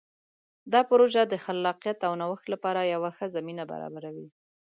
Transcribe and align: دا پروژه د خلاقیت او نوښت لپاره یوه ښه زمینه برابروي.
دا 0.73 0.81
پروژه 0.89 1.21
د 1.27 1.33
خلاقیت 1.45 1.99
او 2.07 2.13
نوښت 2.21 2.45
لپاره 2.53 2.81
یوه 2.93 3.09
ښه 3.17 3.25
زمینه 3.35 3.63
برابروي. 3.71 4.27